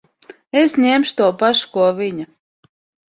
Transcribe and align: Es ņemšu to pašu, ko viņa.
Es 0.61 0.73
ņemšu 0.85 1.15
to 1.19 1.27
pašu, 1.43 1.69
ko 1.77 1.85
viņa. 2.01 2.27